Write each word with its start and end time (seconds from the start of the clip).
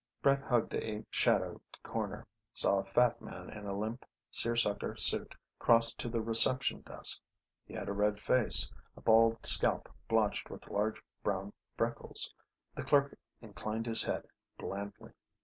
Brett 0.23 0.41
hugged 0.41 0.73
a 0.73 1.05
shadowed 1.11 1.61
corner, 1.83 2.25
saw 2.51 2.79
a 2.79 2.83
fat 2.83 3.21
man 3.21 3.51
in 3.51 3.67
a 3.67 3.77
limp 3.77 4.03
seersucker 4.31 4.95
suit 4.95 5.35
cross 5.59 5.93
to 5.93 6.09
the 6.09 6.21
reception 6.23 6.81
desk. 6.81 7.21
He 7.67 7.75
had 7.75 7.87
a 7.87 7.93
red 7.93 8.17
face, 8.17 8.73
a 8.97 9.01
bald 9.01 9.45
scalp 9.45 9.87
blotched 10.07 10.49
with 10.49 10.67
large 10.67 10.99
brown 11.21 11.53
freckles. 11.77 12.33
The 12.73 12.81
clerk 12.81 13.15
inclined 13.41 13.85
his 13.85 14.01
head 14.01 14.25
blandly. 14.57 15.11